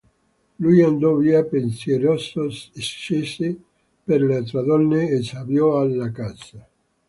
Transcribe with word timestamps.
Lui 0.55 0.81
andò 0.81 1.15
via 1.17 1.43
pensieroso, 1.43 2.49
scese 2.49 3.55
per 4.03 4.19
lo 4.23 4.43
stradone 4.43 5.09
e 5.09 5.21
s'avviò 5.21 5.79
alla 5.79 6.11
casa. 6.11 6.67